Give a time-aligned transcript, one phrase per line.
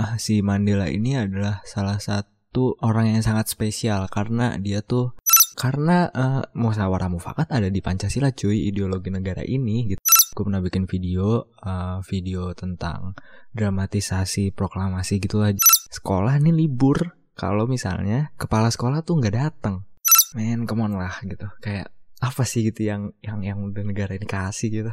[0.00, 5.12] uh, si Mandela ini adalah salah satu orang yang sangat spesial karena dia tuh
[5.60, 10.00] karena uh, musyawarah mufakat ada di Pancasila cuy ideologi negara ini gitu.
[10.32, 13.12] Gue pernah bikin video uh, video tentang
[13.52, 15.52] dramatisasi proklamasi gitu lah.
[15.90, 19.84] Sekolah nih libur kalau misalnya kepala sekolah tuh nggak datang.
[20.32, 21.50] Men, come on lah gitu.
[21.60, 21.92] Kayak
[22.22, 24.92] apa sih gitu yang yang yang udah negara ini kasih gitu.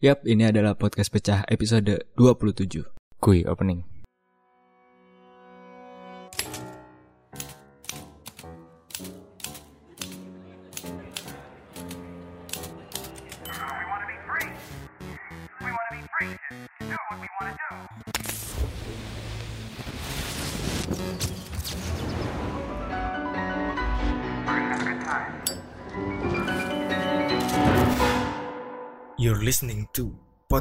[0.00, 2.88] Yap, ini adalah podcast pecah episode 27.
[3.20, 3.89] Kui opening.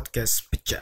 [0.10, 0.82] Podcast Pecah.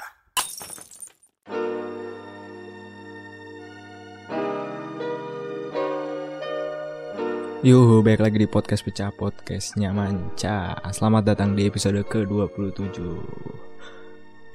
[7.59, 10.79] Yuhu, baik lagi di podcast pecah podcastnya Manca.
[10.95, 13.03] Selamat datang di episode ke-27.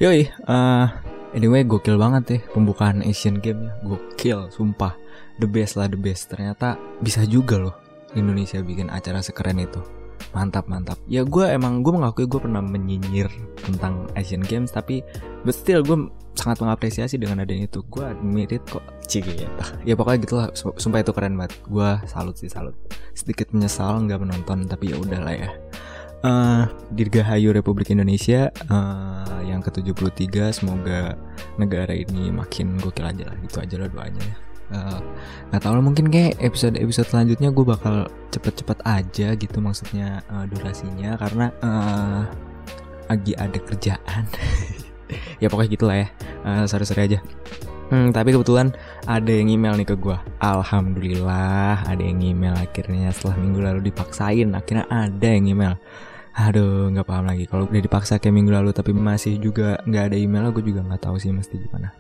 [0.00, 0.88] Yoi, uh,
[1.36, 3.76] anyway gokil banget ya pembukaan Asian Games ya.
[3.84, 4.96] Gokil, sumpah.
[5.36, 6.32] The best lah, the best.
[6.32, 7.76] Ternyata bisa juga loh
[8.16, 10.01] Indonesia bikin acara sekeren itu.
[10.30, 10.98] Mantap, mantap.
[11.10, 13.26] Ya gue emang, gue mengakui gue pernah menyinyir
[13.66, 14.70] tentang Asian Games.
[14.70, 15.02] Tapi,
[15.42, 17.82] but still gue sangat mengapresiasi dengan adanya itu.
[17.90, 18.82] Gue admit kok.
[19.10, 19.48] Cik ya.
[19.84, 20.48] Ya pokoknya gitu lah.
[20.54, 21.58] Sumpah itu keren banget.
[21.66, 22.78] Gue salut sih, salut.
[23.12, 25.50] Sedikit menyesal nggak menonton, tapi ya udahlah ya.
[26.22, 31.18] Uh, Dirgahayu Republik Indonesia uh, yang ke-73 semoga
[31.58, 36.08] negara ini makin gokil aja lah gitu aja lah doanya ya uh, tahu lah mungkin
[36.08, 41.16] kayak episode episode selanjutnya gue bakal cepet-cepet aja gitu maksudnya uh, durasinya.
[41.20, 42.22] Karena uh,
[43.08, 44.24] lagi ada kerjaan.
[45.44, 46.08] Ya pokoknya gitulah ya.
[46.40, 47.20] Uh, sorry sorry aja.
[47.92, 48.72] Hmm, tapi kebetulan
[49.04, 54.48] ada yang email nih ke gue alhamdulillah ada yang email akhirnya setelah minggu lalu dipaksain
[54.56, 55.76] akhirnya ada yang email.
[56.32, 57.44] Aduh, nggak paham lagi.
[57.44, 61.04] Kalau udah dipaksa kayak minggu lalu, tapi masih juga nggak ada email, gue juga nggak
[61.04, 61.92] tahu sih mesti gimana.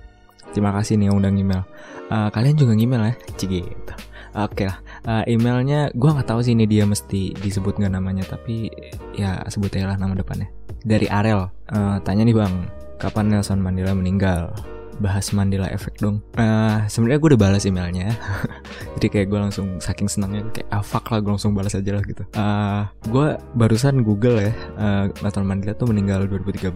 [0.52, 1.64] Terima kasih nih yang udah email.
[2.12, 3.94] Uh, kalian juga email ya, cik gitu.
[4.32, 8.72] Oke lah, uh, emailnya gue nggak tahu sih ini dia mesti disebut nggak namanya, tapi
[9.12, 10.48] ya sebut aja lah nama depannya.
[10.84, 12.64] Dari Arel, uh, tanya nih bang,
[12.96, 14.56] kapan Nelson Mandela meninggal?
[15.00, 16.20] Bahas Mandela Effect dong.
[16.36, 18.12] Uh, Sebenarnya gue udah balas emailnya,
[18.98, 22.04] jadi kayak gue langsung saking senangnya kayak ah fuck lah gue langsung balas aja lah
[22.04, 22.22] gitu.
[22.36, 23.26] Uh, gue
[23.56, 26.72] barusan Google ya, uh, Mandela tuh meninggal 2013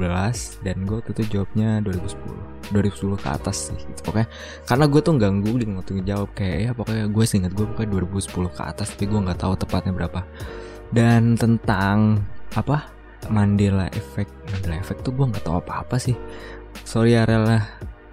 [0.64, 3.78] dan gue tuh, tuh jawabnya 2010, 2010 ke atas sih.
[3.78, 4.00] Gitu.
[4.06, 4.28] Pokoknya
[4.64, 8.56] karena gue tuh nggak googling waktu ngejawab kayak ya pokoknya gue ingat gue pokoknya 2010
[8.56, 10.20] ke atas tapi gue nggak tahu tepatnya berapa.
[10.94, 12.22] Dan tentang
[12.54, 12.88] apa
[13.26, 16.16] Mandela Effect, Mandela Effect tuh gue nggak tahu apa-apa sih.
[16.86, 17.64] Sorry ya lah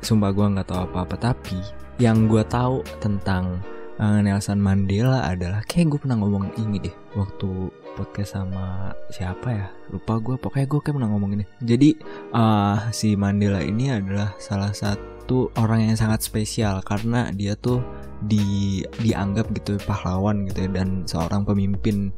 [0.04, 1.60] sumpah gue nggak tahu apa-apa tapi
[2.02, 3.64] yang gue tahu tentang
[4.02, 9.68] uh, Nelson Mandela adalah kayak gue pernah ngomong ini deh waktu podcast sama siapa ya?
[9.94, 11.46] Lupa gue pokoknya gue kayak pernah ngomong ini.
[11.62, 11.90] Jadi
[12.34, 17.86] uh, si Mandela ini adalah salah satu orang yang sangat spesial karena dia tuh
[18.28, 22.12] di dianggap gitu pahlawan gitu ya dan seorang pemimpin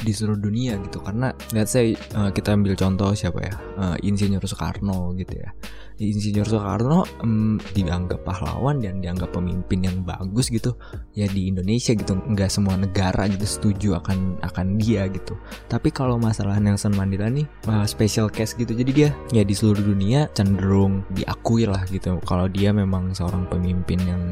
[0.00, 0.98] di seluruh dunia gitu.
[1.04, 3.54] Karena let's say uh, kita ambil contoh siapa ya?
[3.76, 5.52] Uh, Insinyur Soekarno gitu ya.
[6.00, 10.72] Insinyur Soekarno um, dianggap pahlawan dan dianggap pemimpin yang bagus gitu
[11.12, 12.16] ya di Indonesia gitu.
[12.16, 15.36] Nggak semua negara gitu setuju akan akan dia gitu.
[15.68, 18.72] Tapi kalau masalah Nelson Mandela nih uh, special case gitu.
[18.72, 22.16] Jadi dia ya di seluruh dunia cenderung diakui lah gitu.
[22.24, 24.22] Kalau dia memang seorang pemimpin yang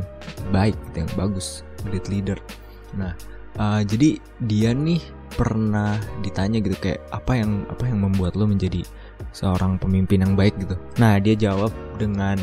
[0.49, 2.39] baik gitu, yang bagus great leader
[2.95, 3.19] nah
[3.59, 5.03] uh, jadi dia nih
[5.35, 8.83] pernah ditanya gitu kayak apa yang apa yang membuat lo menjadi
[9.37, 10.75] seorang pemimpin yang baik gitu.
[10.99, 11.71] Nah dia jawab
[12.01, 12.39] dengan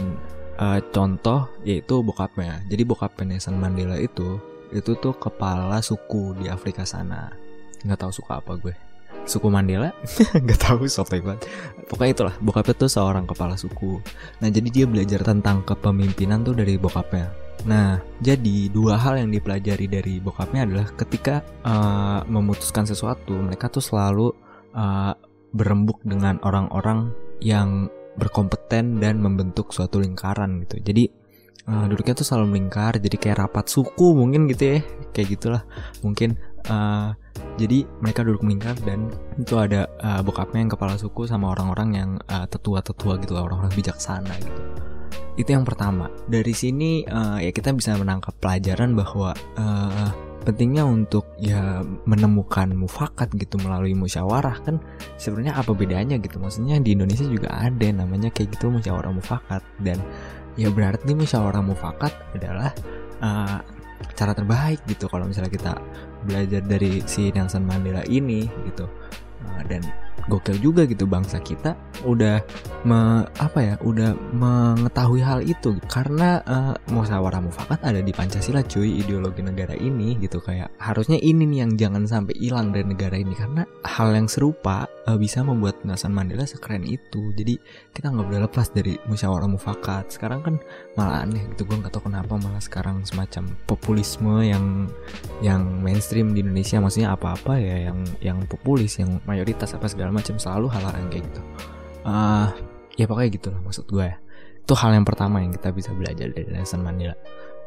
[0.62, 2.62] uh, contoh yaitu bokapnya.
[2.70, 4.38] Jadi bokap Nelson Mandela itu
[4.72, 7.32] itu tuh kepala suku di Afrika sana.
[7.84, 8.76] Nggak tahu suku apa gue.
[9.26, 9.90] Suku Mandela?
[10.46, 11.50] Nggak tahu sotoy banget.
[11.90, 14.02] Pokoknya itulah bokapnya tuh seorang kepala suku.
[14.42, 17.46] Nah jadi dia belajar tentang kepemimpinan tuh dari bokapnya.
[17.66, 23.82] Nah, jadi dua hal yang dipelajari dari bokapnya adalah ketika uh, memutuskan sesuatu, mereka tuh
[23.82, 24.30] selalu
[24.78, 25.18] uh,
[25.56, 27.10] berembuk dengan orang-orang
[27.42, 27.90] yang
[28.20, 30.78] berkompeten dan membentuk suatu lingkaran gitu.
[30.84, 31.04] Jadi
[31.66, 34.80] uh, duduknya tuh selalu melingkar, jadi kayak rapat suku mungkin gitu ya,
[35.16, 35.64] kayak gitulah.
[36.06, 36.38] Mungkin
[36.70, 37.12] uh,
[37.56, 39.08] jadi mereka duduk melingkar dan
[39.40, 44.36] itu ada uh, bokapnya yang kepala suku sama orang-orang yang uh, tetua-tetua gitu orang-orang bijaksana
[44.44, 44.62] gitu.
[45.36, 46.12] Itu yang pertama.
[46.28, 50.12] Dari sini uh, ya kita bisa menangkap pelajaran bahwa uh,
[50.46, 54.78] pentingnya untuk ya menemukan mufakat gitu melalui musyawarah kan
[55.18, 59.98] sebenarnya apa bedanya gitu maksudnya di Indonesia juga ada namanya kayak gitu musyawarah mufakat dan
[60.54, 62.70] ya berarti musyawarah mufakat adalah
[63.26, 63.58] uh,
[64.14, 65.74] cara terbaik gitu kalau misalnya kita
[66.26, 68.90] belajar dari si Nelson Mandela ini gitu.
[69.46, 69.86] Uh, dan
[70.28, 72.42] gokil juga gitu bangsa kita udah
[72.86, 75.78] me, apa ya udah mengetahui hal itu.
[75.88, 80.42] Karena uh, musyawarah mufakat ada di Pancasila cuy ideologi negara ini gitu.
[80.44, 83.34] Kayak harusnya ini nih yang jangan sampai hilang dari negara ini.
[83.34, 87.32] Karena hal yang serupa uh, bisa membuat Nelson Mandela sekeren itu.
[87.34, 87.58] Jadi
[87.94, 90.14] kita nggak boleh lepas dari musyawarah mufakat.
[90.14, 90.56] Sekarang kan
[91.00, 94.90] malah aneh gitu gue nggak tahu kenapa malah sekarang semacam populisme yang
[95.42, 96.78] yang mainstream di Indonesia.
[96.82, 101.24] Maksudnya apa-apa ya yang yang populis yang mayoritas apa segala macam selalu hal-hal yang kayak
[101.30, 101.42] gitu.
[102.06, 102.48] Uh,
[102.96, 104.18] ya pokoknya gitu lah maksud gue ya.
[104.66, 107.16] Itu hal yang pertama yang kita bisa belajar dari Nelson Mandela.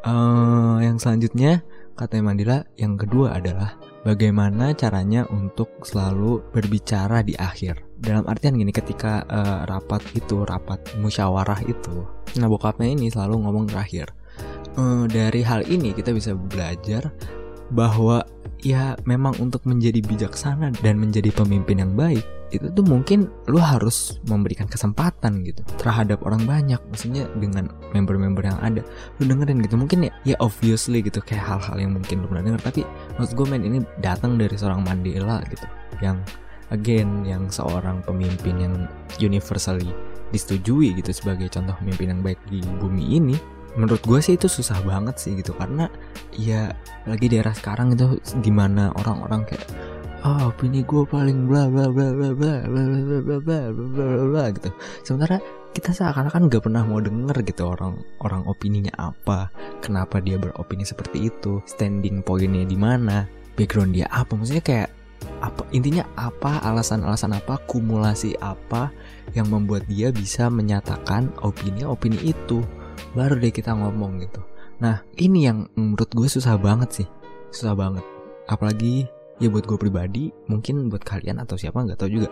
[0.06, 1.62] Uh, yang selanjutnya
[1.98, 3.74] kata Mandela yang kedua adalah
[4.06, 7.82] bagaimana caranya untuk selalu berbicara di akhir.
[7.98, 12.06] Dalam artian gini ketika uh, rapat itu rapat musyawarah itu
[12.36, 14.12] nah bokapnya ini selalu ngomong terakhir.
[14.78, 17.10] Uh, dari hal ini kita bisa belajar
[17.74, 18.22] bahwa
[18.62, 24.16] ya memang untuk menjadi bijaksana dan menjadi pemimpin yang baik itu tuh mungkin lu harus
[24.24, 28.80] memberikan kesempatan gitu terhadap orang banyak maksudnya dengan member-member yang ada.
[29.20, 32.62] Lu dengerin gitu mungkin ya, ya obviously gitu kayak hal-hal yang mungkin lu pernah denger
[32.64, 32.80] tapi
[33.20, 35.66] maksud gue men ini datang dari seorang Mandela gitu
[36.00, 36.24] yang
[36.72, 38.74] again yang seorang pemimpin yang
[39.20, 39.92] universally
[40.32, 43.36] disetujui gitu sebagai contoh pemimpin yang baik di bumi ini
[43.78, 45.86] menurut gue sih itu susah banget sih gitu karena
[46.34, 46.74] ya
[47.06, 49.62] lagi daerah sekarang itu di mana orang-orang kayak
[50.26, 54.24] oh opini gue paling bla bla bla bla bla bla bla bla bla bla bla
[54.26, 54.70] bla gitu
[55.06, 55.38] sementara
[55.78, 59.46] kita seakan-akan gak pernah mau denger gitu orang orang opininya apa
[59.78, 64.90] kenapa dia beropini seperti itu standing pointnya di mana background dia apa maksudnya kayak
[65.38, 68.90] apa intinya apa alasan-alasan apa kumulasi apa
[69.38, 72.62] yang membuat dia bisa menyatakan opini-opini itu
[73.12, 74.40] baru deh kita ngomong gitu.
[74.78, 77.08] Nah ini yang menurut gue susah banget sih.
[77.50, 78.04] Susah banget.
[78.46, 79.06] Apalagi
[79.38, 82.28] ya buat gue pribadi mungkin buat kalian atau siapa nggak tahu juga.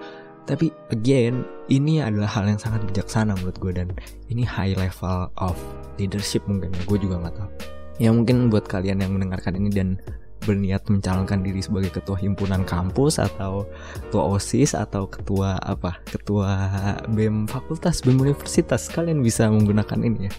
[0.46, 3.88] Tapi again ini adalah hal yang sangat bijaksana menurut gue dan
[4.30, 5.58] ini high level of
[5.98, 6.70] leadership mungkin.
[6.86, 7.50] Gue juga nggak tahu.
[7.96, 9.98] Ya mungkin buat kalian yang mendengarkan ini dan
[10.46, 13.66] berniat mencalonkan diri sebagai ketua himpunan kampus atau
[14.08, 15.98] ketua OSIS atau ketua apa?
[16.06, 16.70] Ketua
[17.10, 18.86] BEM fakultas BEM universitas.
[18.86, 20.32] Kalian bisa menggunakan ini ya.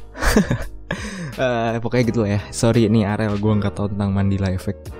[1.36, 2.42] Uh, pokoknya gitu lah ya.
[2.56, 4.96] Sorry ini Arel gue nggak tahu tentang Mandela Effect.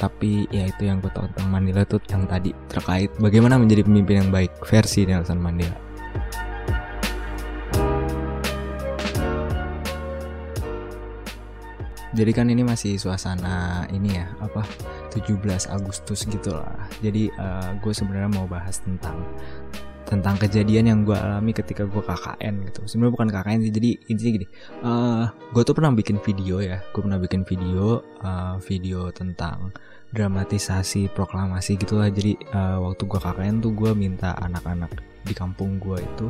[0.00, 4.24] Tapi ya itu yang gue tahu tentang Mandela tuh yang tadi terkait bagaimana menjadi pemimpin
[4.24, 5.87] yang baik versi Nelson Mandela
[12.18, 14.66] jadi kan ini masih suasana ini ya apa
[15.14, 15.38] 17
[15.70, 16.90] Agustus gitu lah.
[16.98, 19.22] Jadi uh, gue sebenarnya mau bahas tentang
[20.08, 22.80] tentang kejadian yang gue alami ketika gue KKN gitu.
[22.90, 24.46] Sebenarnya bukan KKN sih jadi intinya gini
[24.82, 25.24] uh, eh,
[25.54, 26.82] gue tuh pernah bikin video ya.
[26.90, 29.70] Gue pernah bikin video uh, video tentang
[30.10, 34.90] dramatisasi proklamasi gitulah jadi uh, waktu gue KKN tuh gue minta anak-anak
[35.22, 36.26] di kampung gue itu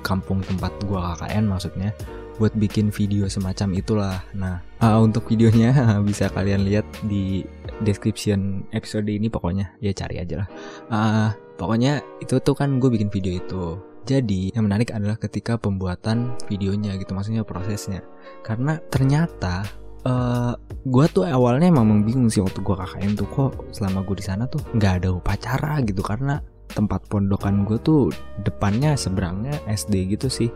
[0.00, 1.92] kampung tempat gue KKN maksudnya
[2.38, 4.16] buat bikin video semacam itulah.
[4.32, 5.74] Nah, uh, untuk videonya
[6.08, 7.42] bisa kalian lihat di
[7.82, 10.48] description episode ini pokoknya ya cari aja lah.
[10.88, 13.64] Uh, pokoknya itu tuh kan gue bikin video itu.
[14.08, 18.00] Jadi yang menarik adalah ketika pembuatan videonya gitu, maksudnya prosesnya.
[18.40, 19.68] Karena ternyata
[20.08, 20.56] uh,
[20.88, 24.48] gue tuh awalnya emang bingung sih waktu gue KKN tuh kok selama gue di sana
[24.48, 28.12] tuh nggak ada upacara gitu karena tempat pondokan gue tuh
[28.44, 30.52] depannya seberangnya SD gitu sih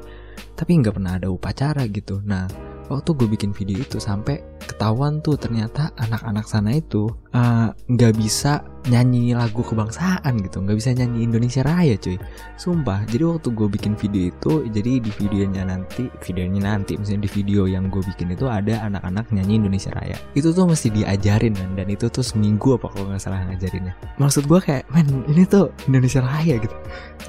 [0.55, 2.21] tapi nggak pernah ada upacara gitu.
[2.25, 2.47] Nah
[2.93, 8.17] waktu gue bikin video itu sampai ketahuan tuh ternyata anak-anak sana itu eh, nggak uh,
[8.17, 8.61] bisa
[8.91, 10.59] nyanyi lagu kebangsaan gitu.
[10.63, 12.19] Nggak bisa nyanyi Indonesia Raya cuy.
[12.59, 17.31] Sumpah jadi waktu gue bikin video itu jadi di videonya nanti videonya nanti misalnya di
[17.31, 20.19] video yang gue bikin itu ada anak-anak nyanyi Indonesia Raya.
[20.35, 23.95] Itu tuh mesti diajarin kan dan itu tuh seminggu apa kalau nggak salah ngajarinnya.
[24.19, 26.77] Maksud gue kayak men ini tuh Indonesia Raya gitu.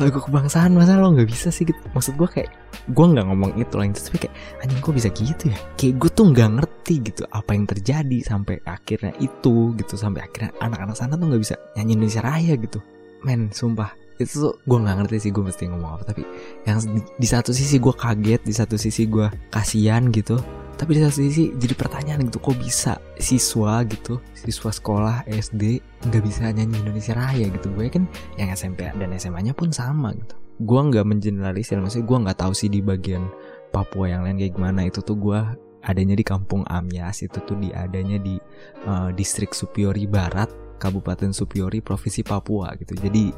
[0.01, 1.69] Lagu kebangsaan masa lo nggak bisa sih?
[1.69, 1.77] Gitu.
[1.93, 2.49] Maksud gue kayak
[2.89, 5.57] gue nggak ngomong itu lah tapi kayak anjing kok bisa gitu ya?
[5.77, 10.51] Kayak gue tuh nggak ngerti gitu apa yang terjadi sampai akhirnya itu gitu sampai akhirnya
[10.59, 12.79] anak-anak sana tuh nggak bisa nyanyi Indonesia Raya gitu.
[13.27, 13.91] Men sumpah.
[14.17, 16.21] Itu tuh gue nggak ngerti sih gue mesti ngomong apa tapi
[16.69, 20.37] yang di, di satu sisi gue kaget di satu sisi gue kasihan gitu
[20.77, 26.23] tapi di satu sisi jadi pertanyaan gitu kok bisa siswa gitu siswa sekolah SD nggak
[26.23, 27.73] bisa nyanyi Indonesia Raya gitu.
[27.73, 28.05] Gue kan
[28.37, 30.35] yang SMP dan SMA nya pun sama gitu.
[30.61, 33.27] Gue nggak mengeneralisir maksudnya gue nggak tahu sih di bagian
[33.73, 34.85] Papua yang lain kayak gimana.
[34.85, 35.39] Itu tuh gue
[35.83, 38.39] adanya di kampung Amyas itu tuh di adanya di
[38.87, 42.99] uh, distrik Supiori Barat Kabupaten Supiori Provinsi Papua gitu.
[42.99, 43.31] Jadi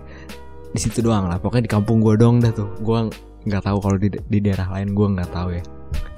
[0.74, 1.38] di situ doang lah.
[1.38, 2.74] Pokoknya di kampung gue dong dah tuh.
[2.82, 3.14] Gue
[3.46, 5.64] nggak tahu kalau di, di daerah lain gue nggak tahu ya.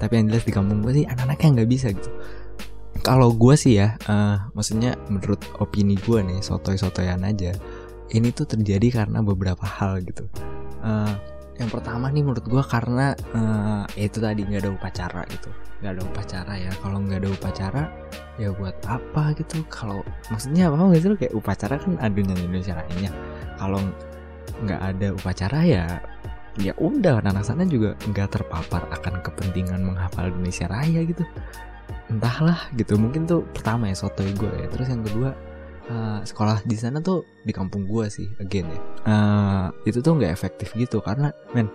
[0.00, 2.10] Tapi yang jelas di kampung gue sih anak-anaknya nggak bisa gitu.
[3.04, 7.54] Kalau gue sih ya uh, maksudnya menurut opini gue nih sotoy-sotoyan aja
[8.10, 10.26] ini tuh terjadi karena beberapa hal gitu.
[10.80, 11.12] Uh,
[11.58, 15.50] yang pertama nih menurut gue karena uh, itu tadi nggak ada upacara gitu.
[15.82, 16.70] Nggak ada upacara ya.
[16.78, 17.82] Kalau nggak ada upacara
[18.38, 19.66] ya buat apa gitu?
[19.66, 23.10] Kalau maksudnya apa nggak sih kayak upacara kan ada Indonesia lainnya.
[23.58, 23.82] Kalau
[24.62, 25.84] nggak ada upacara ya
[26.58, 31.26] ya udah anak sana juga nggak terpapar akan kepentingan menghafal Indonesia Raya gitu.
[32.06, 32.94] Entahlah gitu.
[32.94, 34.70] Mungkin tuh pertama ya sotoy gue ya.
[34.70, 35.34] Terus yang kedua
[35.90, 38.80] uh, sekolah di sana tuh di kampung gue sih again ya.
[39.08, 41.68] Uh, itu tuh nggak efektif gitu karena men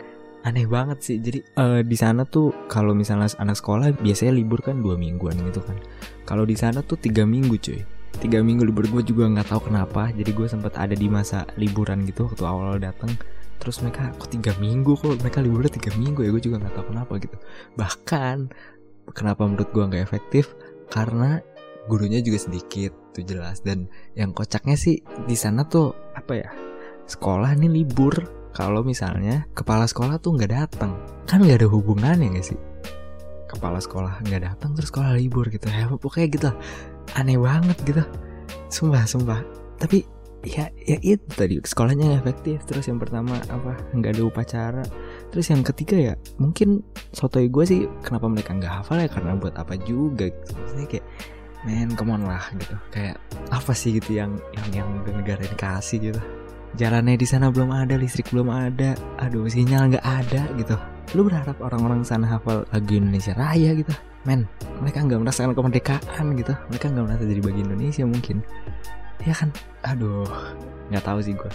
[0.44, 1.18] aneh banget sih.
[1.20, 5.64] Jadi uh, di sana tuh kalau misalnya anak sekolah biasanya libur kan dua mingguan gitu
[5.64, 5.80] kan.
[6.28, 7.82] Kalau di sana tuh tiga minggu cuy.
[8.22, 10.14] Tiga minggu libur gue juga nggak tahu kenapa.
[10.14, 13.12] Jadi gue sempat ada di masa liburan gitu waktu awal datang
[13.64, 15.00] terus mereka kok tiga minggu?
[15.00, 16.30] Kok mereka liburnya tiga minggu ya?
[16.36, 17.38] Gue juga nggak tahu kenapa gitu.
[17.80, 18.38] Bahkan
[19.16, 20.52] kenapa menurut gue nggak efektif?
[20.92, 21.40] Karena
[21.88, 23.62] gurunya juga sedikit tuh jelas.
[23.62, 26.50] Dan yang kocaknya sih di sana tuh apa ya
[27.08, 28.44] sekolah nih libur.
[28.54, 30.94] Kalau misalnya kepala sekolah tuh nggak datang.
[31.26, 32.60] Kan nggak ada hubungannya nggak sih?
[33.50, 35.66] Kepala sekolah nggak datang terus sekolah libur gitu.
[35.74, 36.50] Ya pokoknya gitu
[37.18, 38.04] aneh banget gitu.
[38.70, 39.42] Sumpah sumpah.
[39.82, 40.06] Tapi
[40.46, 41.58] ya ya itu tadi.
[41.66, 42.62] Sekolahnya efektif.
[42.70, 44.86] Terus yang pertama apa nggak ada upacara.
[45.34, 49.10] Terus yang ketiga ya mungkin sotoy gue sih kenapa mereka nggak hafal ya?
[49.10, 50.54] Karena buat apa juga gitu.
[50.94, 51.06] Kayak
[51.64, 52.76] men come on lah gitu.
[52.92, 56.22] Kayak apa sih gitu yang yang yang negara ini kasih gitu.
[56.74, 60.76] Jalannya di sana belum ada listrik belum ada aduh sinyal nggak ada gitu.
[61.14, 63.94] Lu berharap orang-orang sana hafal lagu Indonesia Raya gitu?
[64.24, 64.48] Men
[64.82, 66.54] mereka nggak merasakan kemerdekaan gitu.
[66.72, 68.38] Mereka nggak merasa jadi bagian Indonesia mungkin.
[69.24, 69.54] Ya kan?
[69.86, 70.28] Aduh
[70.92, 71.52] nggak tahu sih gue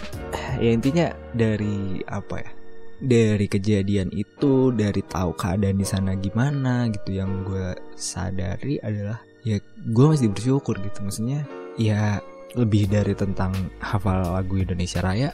[0.59, 2.51] ya intinya dari apa ya
[2.99, 9.57] dari kejadian itu dari tahu keadaan di sana gimana gitu yang gue sadari adalah ya
[9.89, 10.99] gue masih bersyukur gitu.
[11.03, 11.45] Maksudnya
[11.79, 12.19] ya
[12.57, 15.29] lebih dari tentang hafal lagu Indonesia Raya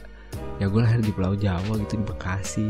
[0.60, 2.68] ya gue lahir di Pulau Jawa gitu di Bekasi.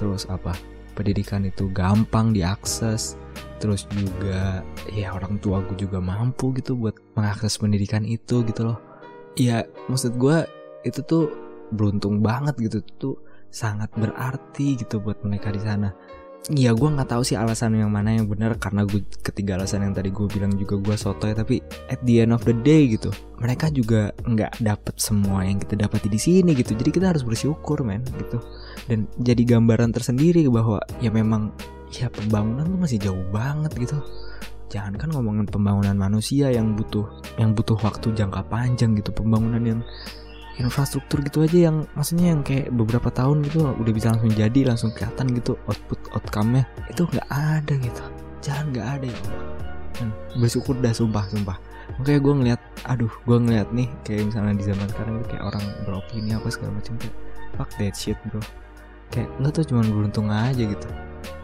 [0.00, 0.56] Terus apa?
[0.94, 3.18] Pendidikan itu gampang diakses.
[3.58, 4.62] Terus juga
[4.92, 8.78] ya orang tua gue juga mampu gitu buat mengakses pendidikan itu gitu loh.
[9.34, 10.46] Ya maksud gue
[10.86, 11.32] itu tuh
[11.74, 12.78] beruntung banget gitu.
[13.00, 13.16] Tuh
[13.54, 15.94] sangat berarti gitu buat mereka di sana
[16.52, 19.96] Iya gue nggak tahu sih alasan yang mana yang benar karena gue ketiga alasan yang
[19.96, 23.08] tadi gue bilang juga gue sotoy tapi at the end of the day gitu
[23.40, 26.76] mereka juga nggak dapet semua yang kita dapati di sini gitu.
[26.76, 28.44] Jadi kita harus bersyukur men gitu.
[28.84, 31.48] Dan jadi gambaran tersendiri bahwa ya memang
[31.96, 33.96] ya pembangunan tuh masih jauh banget gitu.
[34.68, 37.08] Jangan kan ngomongin pembangunan manusia yang butuh
[37.40, 39.80] yang butuh waktu jangka panjang gitu pembangunan yang
[40.58, 44.90] infrastruktur gitu aja yang maksudnya yang kayak beberapa tahun gitu udah bisa langsung jadi langsung
[44.94, 46.64] kelihatan gitu output outcome-nya.
[46.86, 48.02] Itu nggak ada gitu.
[48.44, 49.20] Jangan nggak ada ya
[49.94, 51.56] dan bersyukur dah sumpah sumpah.
[52.00, 55.64] Makanya gue ngeliat aduh gue ngeliat nih kayak misalnya di zaman sekarang tuh kayak orang
[55.86, 57.14] beropini apa segala macam kayak
[57.54, 58.42] fuck that shit bro.
[59.14, 60.88] Kayak lo tuh cuma beruntung aja gitu.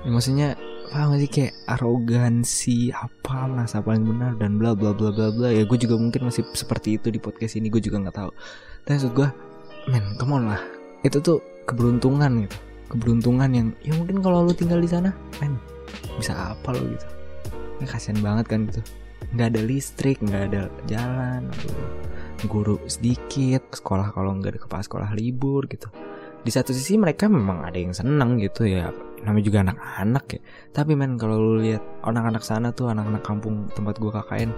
[0.02, 0.48] Ya, maksudnya
[0.90, 1.30] paham gak sih?
[1.30, 5.48] Kayak arogansi apa merasa paling benar dan bla bla bla bla bla.
[5.48, 8.30] Ya gue juga mungkin masih seperti itu di podcast ini gue juga nggak tahu.
[8.84, 9.28] Tapi maksud gue
[9.88, 10.62] men come on lah.
[11.06, 11.38] Itu tuh
[11.70, 12.56] keberuntungan gitu.
[12.90, 15.56] Keberuntungan yang ya mungkin kalau lu tinggal di sana men
[16.18, 17.06] bisa apa lo gitu.
[17.80, 18.82] Ya kasihan banget kan gitu.
[19.32, 21.46] Nggak ada listrik nggak ada jalan
[22.50, 25.86] guru sedikit sekolah kalau nggak ada kepala sekolah libur gitu.
[26.40, 28.88] Di satu sisi mereka memang ada yang senang gitu ya
[29.24, 30.40] namanya juga anak-anak ya.
[30.72, 34.50] Tapi men kalau lu lihat anak-anak sana tuh anak-anak kampung tempat gua KKN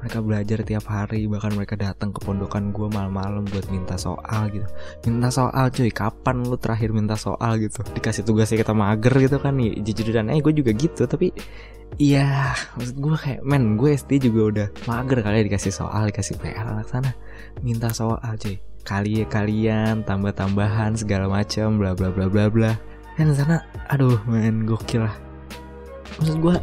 [0.00, 4.68] mereka belajar tiap hari bahkan mereka datang ke pondokan gua malam-malam buat minta soal gitu.
[5.08, 7.84] Minta soal cuy kapan lu terakhir minta soal gitu?
[7.84, 11.32] Dikasih tugasnya kita mager gitu kan ya jujur dan eh gue juga gitu tapi
[11.98, 16.38] Iya, maksud gue kayak, men, gue SD juga udah mager kali ya dikasih soal, dikasih
[16.38, 17.10] PR anak sana,
[17.66, 18.62] minta soal cuy.
[18.86, 22.72] Kali kalian tambah-tambahan segala macam, bla bla bla bla bla
[23.16, 23.56] kan sana
[23.90, 25.16] aduh main gokil lah.
[26.18, 26.56] Maksud gue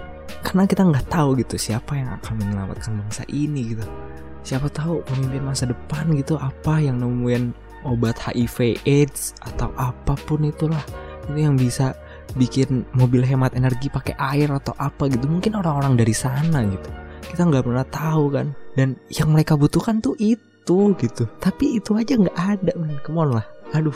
[0.43, 3.85] karena kita nggak tahu gitu siapa yang akan menyelamatkan bangsa ini gitu.
[4.47, 7.51] Siapa tahu pemimpin masa depan gitu apa yang nemuin
[7.83, 10.81] obat HIV AIDS atau apa pun itulah.
[11.27, 11.91] Itu yang bisa
[12.39, 15.27] bikin mobil hemat energi pakai air atau apa gitu.
[15.27, 16.89] Mungkin orang-orang dari sana gitu.
[17.27, 18.47] Kita nggak pernah tahu kan.
[18.71, 21.27] Dan yang mereka butuhkan tuh itu gitu.
[21.43, 22.95] Tapi itu aja nggak ada men.
[23.03, 23.45] Come on lah.
[23.75, 23.95] Aduh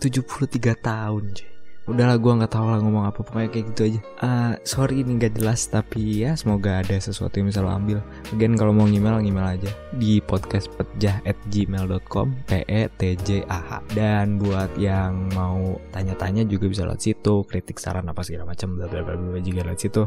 [0.00, 1.55] 73 tahun cuy
[1.86, 4.00] udahlah gue nggak tahu lah ngomong apa pokoknya kayak gitu aja.
[4.18, 8.02] Uh, sorry ini gak jelas tapi ya semoga ada sesuatu yang bisa lo ambil.
[8.34, 13.58] Again kalau mau email email aja di podcastpejah at gmail.com p e t j a
[13.62, 13.70] h.
[13.94, 18.90] Dan buat yang mau tanya-tanya juga bisa lewat situ kritik saran apa segala macam bla
[18.90, 20.02] bla bla juga lewat situ.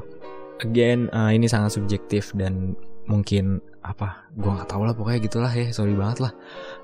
[0.59, 2.75] Again uh, ini sangat subjektif dan
[3.07, 6.33] mungkin apa gue nggak tahu lah pokoknya gitulah ya sorry banget lah.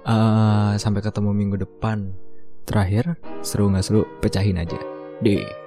[0.07, 2.15] Uh, sampai ketemu minggu depan
[2.65, 3.13] Terakhir,
[3.45, 4.77] seru nggak seru, pecahin aja.
[5.21, 5.64] Deh.